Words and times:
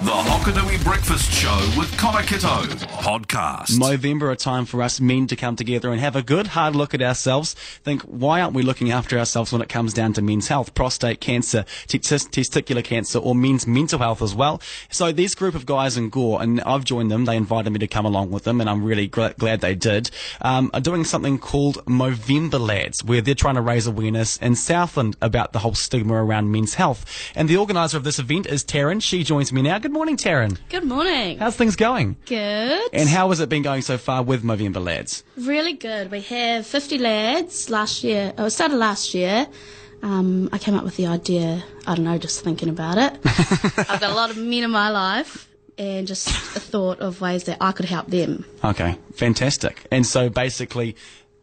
The 0.00 0.12
Hokonui 0.12 0.84
Breakfast 0.84 1.32
Show 1.32 1.72
with 1.76 1.90
Connor 1.98 2.22
Kitto 2.22 2.62
podcast. 3.02 3.76
Movember, 3.76 4.30
a 4.30 4.36
time 4.36 4.64
for 4.64 4.80
us 4.80 5.00
men 5.00 5.26
to 5.26 5.34
come 5.34 5.56
together 5.56 5.90
and 5.90 6.00
have 6.00 6.14
a 6.14 6.22
good 6.22 6.46
hard 6.46 6.76
look 6.76 6.94
at 6.94 7.02
ourselves. 7.02 7.54
Think, 7.82 8.02
why 8.02 8.40
aren't 8.40 8.54
we 8.54 8.62
looking 8.62 8.92
after 8.92 9.18
ourselves 9.18 9.50
when 9.50 9.60
it 9.60 9.68
comes 9.68 9.92
down 9.92 10.12
to 10.12 10.22
men's 10.22 10.46
health, 10.46 10.72
prostate 10.76 11.20
cancer, 11.20 11.64
t- 11.88 11.98
testicular 11.98 12.84
cancer, 12.84 13.18
or 13.18 13.34
men's 13.34 13.66
mental 13.66 13.98
health 13.98 14.22
as 14.22 14.36
well? 14.36 14.62
So 14.88 15.10
this 15.10 15.34
group 15.34 15.56
of 15.56 15.66
guys 15.66 15.96
in 15.96 16.10
Gore, 16.10 16.40
and 16.40 16.60
I've 16.60 16.84
joined 16.84 17.10
them. 17.10 17.24
They 17.24 17.36
invited 17.36 17.70
me 17.70 17.80
to 17.80 17.88
come 17.88 18.06
along 18.06 18.30
with 18.30 18.44
them, 18.44 18.60
and 18.60 18.70
I'm 18.70 18.84
really 18.84 19.08
gl- 19.08 19.36
glad 19.36 19.62
they 19.62 19.74
did. 19.74 20.12
Um, 20.40 20.70
are 20.74 20.80
doing 20.80 21.02
something 21.02 21.38
called 21.40 21.84
Movember 21.86 22.60
Lads, 22.60 23.02
where 23.02 23.20
they're 23.20 23.34
trying 23.34 23.56
to 23.56 23.62
raise 23.62 23.88
awareness 23.88 24.36
in 24.36 24.54
Southland 24.54 25.16
about 25.20 25.52
the 25.52 25.58
whole 25.58 25.74
stigma 25.74 26.14
around 26.14 26.52
men's 26.52 26.74
health. 26.74 27.04
And 27.34 27.48
the 27.48 27.56
organizer 27.56 27.96
of 27.96 28.04
this 28.04 28.20
event 28.20 28.46
is 28.46 28.62
Taryn. 28.62 29.02
She 29.02 29.24
joins 29.24 29.52
me 29.52 29.62
now. 29.62 29.80
Good 29.87 29.87
morning, 29.92 30.16
Taryn. 30.16 30.58
Good 30.68 30.84
morning. 30.84 31.38
How's 31.38 31.56
things 31.56 31.76
going? 31.76 32.16
Good. 32.26 32.88
And 32.92 33.08
how 33.08 33.28
has 33.30 33.40
it 33.40 33.48
been 33.48 33.62
going 33.62 33.82
so 33.82 33.98
far 33.98 34.22
with 34.22 34.42
Movember 34.42 34.84
Lads? 34.84 35.24
Really 35.36 35.72
good. 35.72 36.10
We 36.10 36.20
have 36.22 36.66
50 36.66 36.98
lads 36.98 37.70
last 37.70 38.04
year. 38.04 38.32
Oh, 38.38 38.46
it 38.46 38.50
started 38.50 38.76
last 38.76 39.14
year. 39.14 39.46
Um, 40.02 40.48
I 40.52 40.58
came 40.58 40.74
up 40.74 40.84
with 40.84 40.96
the 40.96 41.06
idea, 41.06 41.64
I 41.86 41.94
don't 41.94 42.04
know, 42.04 42.18
just 42.18 42.42
thinking 42.44 42.68
about 42.68 42.98
it. 42.98 43.18
I've 43.90 44.00
got 44.00 44.10
a 44.10 44.14
lot 44.14 44.30
of 44.30 44.36
men 44.36 44.62
in 44.62 44.70
my 44.70 44.90
life 44.90 45.48
and 45.76 46.06
just 46.06 46.28
a 46.28 46.60
thought 46.60 47.00
of 47.00 47.20
ways 47.20 47.44
that 47.44 47.58
I 47.60 47.72
could 47.72 47.86
help 47.86 48.08
them. 48.08 48.44
Okay, 48.64 48.96
fantastic. 49.14 49.86
And 49.90 50.06
so 50.06 50.28
basically, 50.28 50.96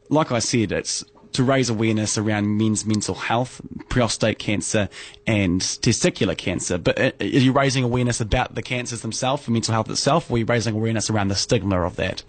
like 0.10 0.32
I 0.32 0.40
said, 0.40 0.72
it's 0.72 1.04
to 1.36 1.44
raise 1.44 1.70
awareness 1.70 2.18
around 2.18 2.58
men's 2.58 2.86
mental 2.86 3.16
health, 3.16 3.62
prostate 3.90 4.40
cancer, 4.40 4.90
and 5.28 5.62
testicular 5.62 6.38
cancer. 6.38 6.78
But 6.78 7.00
uh, 7.00 7.12
are 7.20 7.26
you 7.26 7.52
raising 7.52 7.84
awareness 7.84 8.22
about 8.22 8.56
the 8.56 8.62
cancers 8.62 9.02
themselves, 9.02 9.46
the 9.46 9.52
mental 9.52 9.74
health 9.74 9.90
itself, 9.90 10.30
or 10.30 10.36
are 10.36 10.38
you 10.40 10.46
raising 10.46 10.76
awareness 10.76 11.10
around 11.10 11.28
the 11.28 11.36
stigma 11.36 11.82
of 11.82 11.96
that? 11.98 12.24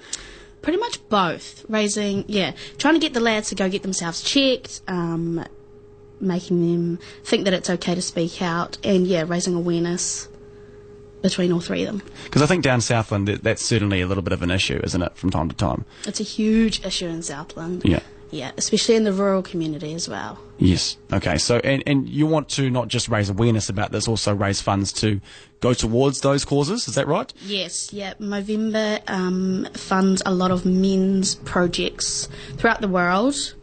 Pretty 0.62 0.78
much 0.78 1.06
both. 1.08 1.64
Raising, 1.68 2.24
yeah, 2.26 2.52
trying 2.78 2.94
to 2.94 3.00
get 3.00 3.14
the 3.14 3.20
lads 3.20 3.48
to 3.50 3.54
go 3.54 3.68
get 3.68 3.82
themselves 3.82 4.22
checked, 4.22 4.82
um, 4.88 5.44
making 6.20 6.60
them 6.60 6.98
think 7.22 7.44
that 7.44 7.54
it's 7.54 7.70
okay 7.70 7.94
to 7.94 8.02
speak 8.02 8.42
out, 8.42 8.78
and 8.84 9.06
yeah, 9.06 9.24
raising 9.26 9.54
awareness 9.54 10.28
between 11.22 11.52
all 11.52 11.60
three 11.60 11.84
of 11.84 11.98
them. 11.98 12.08
Because 12.24 12.42
I 12.42 12.46
think 12.46 12.64
down 12.64 12.80
Southland, 12.80 13.28
that's 13.28 13.64
certainly 13.64 14.00
a 14.00 14.06
little 14.06 14.22
bit 14.22 14.32
of 14.32 14.42
an 14.42 14.50
issue, 14.50 14.80
isn't 14.82 15.02
it, 15.02 15.16
from 15.16 15.30
time 15.30 15.48
to 15.48 15.56
time? 15.56 15.84
It's 16.06 16.20
a 16.20 16.24
huge 16.24 16.84
issue 16.84 17.06
in 17.06 17.22
Southland. 17.22 17.82
Yeah. 17.84 18.00
Yeah, 18.30 18.50
especially 18.56 18.96
in 18.96 19.04
the 19.04 19.12
rural 19.12 19.42
community 19.42 19.94
as 19.94 20.08
well. 20.08 20.38
Yes. 20.58 20.96
Okay. 21.12 21.38
So, 21.38 21.58
and, 21.58 21.82
and 21.86 22.08
you 22.08 22.26
want 22.26 22.48
to 22.50 22.70
not 22.70 22.88
just 22.88 23.08
raise 23.08 23.30
awareness 23.30 23.68
about 23.68 23.92
this, 23.92 24.08
also 24.08 24.34
raise 24.34 24.60
funds 24.60 24.92
to 24.94 25.20
go 25.60 25.74
towards 25.74 26.22
those 26.22 26.44
causes. 26.44 26.88
Is 26.88 26.94
that 26.96 27.06
right? 27.06 27.32
Yes. 27.44 27.92
Yeah. 27.92 28.14
Movember 28.14 29.00
um, 29.08 29.68
funds 29.74 30.22
a 30.26 30.34
lot 30.34 30.50
of 30.50 30.66
men's 30.66 31.36
projects 31.36 32.28
throughout 32.56 32.80
the 32.80 32.88
world. 32.88 33.54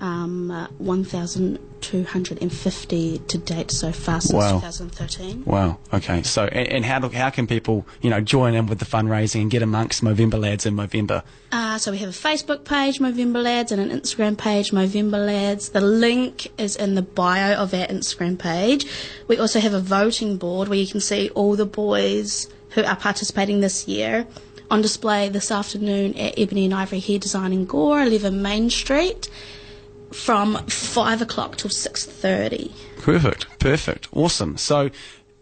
Um, 0.00 0.50
uh, 0.52 0.68
1,250 0.78 3.18
to 3.18 3.38
date 3.38 3.70
so 3.70 3.92
far 3.92 4.20
since 4.20 4.32
Wow. 4.32 4.60
2013. 4.60 5.44
Wow. 5.44 5.78
Okay. 5.92 6.22
So, 6.22 6.44
and, 6.44 6.68
and 6.68 6.84
how 6.84 7.00
do, 7.00 7.08
how 7.08 7.30
can 7.30 7.46
people, 7.46 7.86
you 8.00 8.10
know, 8.10 8.20
join 8.20 8.54
in 8.54 8.66
with 8.66 8.78
the 8.78 8.84
fundraising 8.84 9.42
and 9.42 9.50
get 9.50 9.62
amongst 9.62 10.02
Movember 10.04 10.38
lads 10.40 10.66
in 10.66 10.76
Movember? 10.76 11.22
Uh, 11.50 11.78
so 11.78 11.90
we 11.90 11.98
have 11.98 12.10
a 12.10 12.12
Facebook 12.12 12.64
page, 12.64 12.98
Movember 13.00 13.42
Lads, 13.42 13.72
and 13.72 13.80
an 13.80 13.90
Instagram 13.90 14.36
page, 14.38 14.70
Movember 14.70 15.24
Lads. 15.24 15.70
The 15.70 15.80
link 15.80 16.48
is 16.58 16.76
in 16.76 16.94
the 16.94 17.02
bio 17.02 17.54
of 17.54 17.72
our 17.74 17.86
Instagram 17.86 18.38
page. 18.38 18.86
We 19.26 19.38
also 19.38 19.58
have 19.60 19.72
a 19.74 19.80
voting 19.80 20.36
board 20.36 20.68
where 20.68 20.78
you 20.78 20.86
can 20.86 21.00
see 21.00 21.30
all 21.30 21.56
the 21.56 21.66
boys 21.66 22.48
who 22.70 22.84
are 22.84 22.96
participating 22.96 23.60
this 23.60 23.88
year 23.88 24.26
on 24.70 24.82
display 24.82 25.30
this 25.30 25.50
afternoon 25.50 26.14
at 26.18 26.38
Ebony 26.38 26.66
and 26.66 26.74
Ivory 26.74 27.00
Hair 27.00 27.20
Design 27.20 27.54
in 27.54 27.64
Gore, 27.64 28.02
11 28.02 28.42
Main 28.42 28.68
Street, 28.68 29.30
from 30.12 30.56
5 30.66 31.22
o'clock 31.22 31.56
till 31.56 31.70
6.30. 31.70 32.72
Perfect. 33.02 33.58
Perfect. 33.58 34.08
Awesome. 34.12 34.56
So, 34.56 34.90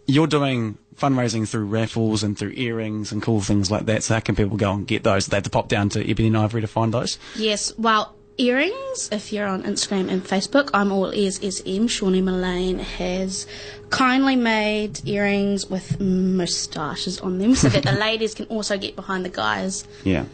you're 0.07 0.27
doing 0.27 0.79
fundraising 0.97 1.49
through 1.49 1.67
raffles 1.67 2.23
and 2.23 2.39
through 2.39 2.53
earrings 2.57 3.13
and 3.13 3.21
cool 3.23 3.41
things 3.41 3.71
like 3.71 3.87
that. 3.87 4.03
So, 4.03 4.15
how 4.15 4.21
can 4.21 4.35
people 4.37 4.57
go 4.57 4.73
and 4.73 4.87
get 4.87 5.03
those? 5.05 5.27
They 5.27 5.37
have 5.37 5.45
to 5.45 5.51
pop 5.51 5.69
down 5.69 5.89
to 5.91 6.11
Ebony 6.11 6.29
and 6.29 6.37
Ivory 6.37 6.61
to 6.61 6.67
find 6.67 6.93
those. 6.95 7.19
Yes, 7.37 7.73
well, 7.77 8.15
earrings, 8.39 9.09
if 9.13 9.33
you're 9.33 9.47
on 9.47 9.63
Instagram 9.63 10.11
and 10.11 10.23
Facebook, 10.23 10.71
I'm 10.75 10.93
all 10.93 11.13
ears 11.15 11.39
SM. 11.39 11.87
Shawnee 11.87 12.23
Mullane 12.23 12.79
has 12.79 13.47
kindly 13.91 14.37
made 14.37 15.07
earrings 15.09 15.67
with 15.71 16.01
moustaches 16.01 17.19
on 17.21 17.39
them 17.39 17.55
so 17.55 17.69
that 17.69 17.85
the 17.85 17.93
ladies 17.99 18.35
can 18.35 18.47
also 18.47 18.77
get 18.77 18.97
behind 18.97 19.25
the 19.25 19.29
guys 19.31 19.87
Yeah. 20.05 20.25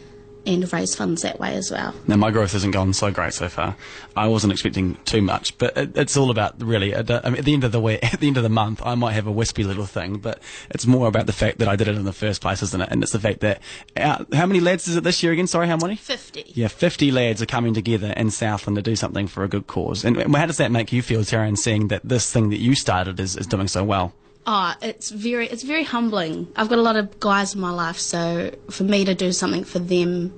And 0.47 0.70
raise 0.72 0.94
funds 0.94 1.22
that 1.22 1.38
way 1.38 1.54
as 1.54 1.70
well. 1.70 1.94
Now, 2.06 2.16
my 2.16 2.30
growth 2.30 2.53
hasn't 2.53 2.72
gone 2.72 2.92
so 2.92 3.10
great 3.10 3.32
so 3.34 3.48
far. 3.48 3.76
I 4.16 4.28
wasn't 4.28 4.53
expecting 4.53 4.97
too 5.04 5.22
much, 5.22 5.56
but 5.58 5.76
it, 5.76 5.97
it's 5.97 6.16
all 6.16 6.30
about 6.30 6.60
really. 6.60 6.94
At 6.94 7.06
the, 7.06 7.25
I 7.25 7.30
mean, 7.30 7.38
at 7.38 7.44
the 7.44 7.54
end 7.54 7.64
of 7.64 7.72
the 7.72 7.80
week, 7.80 8.00
at 8.12 8.20
the 8.20 8.26
end 8.26 8.36
of 8.36 8.42
the 8.42 8.48
month, 8.48 8.82
I 8.84 8.94
might 8.94 9.12
have 9.12 9.26
a 9.26 9.32
wispy 9.32 9.64
little 9.64 9.86
thing, 9.86 10.19
but 10.19 10.41
it's 10.70 10.86
more 10.86 11.08
about 11.08 11.26
the 11.26 11.32
fact 11.32 11.58
that 11.58 11.69
I 11.69 11.76
did 11.76 11.88
it 11.88 11.97
in 11.97 12.04
the 12.04 12.12
first 12.12 12.41
place, 12.41 12.62
isn't 12.62 12.80
it? 12.80 12.88
And 12.91 13.03
it's 13.03 13.12
the 13.12 13.20
fact 13.20 13.41
that 13.41 13.60
uh, 13.97 14.25
how 14.32 14.47
many 14.47 14.60
lads 14.60 14.88
is 14.88 14.97
it 14.97 15.04
this 15.04 15.22
year 15.22 15.32
again? 15.32 15.47
Sorry, 15.47 15.66
how 15.66 15.76
many? 15.76 15.97
50. 15.97 16.53
Yeah, 16.54 16.69
50 16.69 17.10
lads 17.10 17.42
are 17.42 17.47
coming 17.47 17.74
together 17.74 18.12
in 18.16 18.30
Southland 18.30 18.76
to 18.76 18.82
do 18.82 18.97
something 18.97 19.26
for 19.26 19.44
a 19.44 19.48
good 19.48 19.66
cause. 19.66 20.04
And 20.04 20.34
how 20.34 20.47
does 20.47 20.59
that 20.59 20.70
make 20.70 20.92
you 20.92 21.03
feel, 21.03 21.20
Taryn, 21.20 21.56
seeing 21.56 21.88
that 21.88 22.03
this 22.04 22.32
thing 22.32 22.50
that 22.50 22.59
you 22.59 22.74
started 22.74 23.20
is, 23.20 23.36
is 23.36 23.47
doing 23.47 23.69
so 23.69 23.84
well? 23.84 24.12
Oh, 24.44 24.75
it's 24.82 25.10
very, 25.10 25.47
it's 25.47 25.62
very 25.62 25.84
humbling. 25.84 26.48
I've 26.56 26.69
got 26.69 26.78
a 26.78 26.82
lot 26.82 26.97
of 26.97 27.20
guys 27.20 27.54
in 27.54 27.60
my 27.60 27.70
life, 27.70 27.98
so 27.98 28.50
for 28.70 28.82
me 28.82 29.04
to 29.04 29.14
do 29.14 29.30
something 29.30 29.62
for 29.62 29.78
them, 29.78 30.32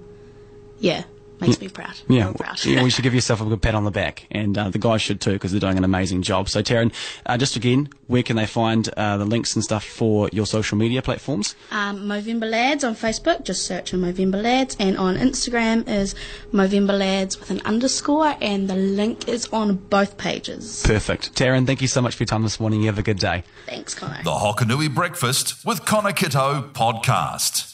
yeah, 0.78 1.04
makes 1.48 1.60
me 1.60 1.68
proud. 1.68 1.94
Yeah, 2.08 2.32
proud. 2.32 2.64
yeah, 2.64 2.82
we 2.82 2.90
should 2.90 3.02
give 3.02 3.14
yourself 3.14 3.40
a 3.40 3.44
good 3.44 3.62
pat 3.62 3.74
on 3.74 3.84
the 3.84 3.90
back, 3.90 4.26
and 4.30 4.56
uh, 4.56 4.68
the 4.70 4.78
guys 4.78 5.02
should 5.02 5.20
too 5.20 5.32
because 5.32 5.50
they're 5.52 5.60
doing 5.60 5.78
an 5.78 5.84
amazing 5.84 6.22
job. 6.22 6.48
So, 6.48 6.62
Taryn, 6.62 6.92
uh, 7.26 7.36
just 7.36 7.56
again, 7.56 7.88
where 8.06 8.22
can 8.22 8.36
they 8.36 8.46
find 8.46 8.88
uh, 8.96 9.16
the 9.16 9.24
links 9.24 9.54
and 9.54 9.64
stuff 9.64 9.84
for 9.84 10.28
your 10.32 10.46
social 10.46 10.76
media 10.78 11.02
platforms? 11.02 11.54
Um, 11.70 12.00
Movember 12.06 12.50
Lads 12.50 12.84
on 12.84 12.94
Facebook, 12.94 13.44
just 13.44 13.66
search 13.66 13.94
on 13.94 14.00
Movember 14.00 14.42
Lads, 14.42 14.76
and 14.78 14.96
on 14.96 15.16
Instagram 15.16 15.88
is 15.88 16.14
Movember 16.52 16.98
Lads 16.98 17.38
with 17.38 17.50
an 17.50 17.60
underscore, 17.64 18.36
and 18.40 18.68
the 18.68 18.76
link 18.76 19.28
is 19.28 19.46
on 19.52 19.76
both 19.76 20.16
pages. 20.18 20.82
Perfect, 20.84 21.34
Taryn. 21.34 21.66
Thank 21.66 21.82
you 21.82 21.88
so 21.88 22.00
much 22.00 22.14
for 22.14 22.22
your 22.22 22.28
time 22.28 22.42
this 22.42 22.60
morning. 22.60 22.80
You 22.80 22.86
have 22.86 22.98
a 22.98 23.02
good 23.02 23.18
day. 23.18 23.44
Thanks, 23.66 23.94
Connor. 23.94 24.22
The 24.22 24.30
Hokonui 24.30 24.94
Breakfast 24.94 25.64
with 25.64 25.84
Connor 25.84 26.12
Kitto 26.12 26.70
podcast. 26.72 27.73